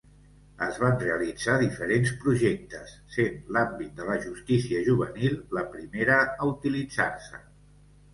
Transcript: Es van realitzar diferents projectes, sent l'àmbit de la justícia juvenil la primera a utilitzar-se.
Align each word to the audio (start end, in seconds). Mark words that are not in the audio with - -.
Es 0.67 0.77
van 0.83 0.95
realitzar 1.01 1.57
diferents 1.63 2.13
projectes, 2.23 2.93
sent 3.15 3.35
l'àmbit 3.57 3.91
de 3.99 4.07
la 4.07 4.15
justícia 4.23 4.81
juvenil 4.89 5.37
la 5.59 5.65
primera 5.75 6.17
a 6.23 6.49
utilitzar-se. 6.53 7.43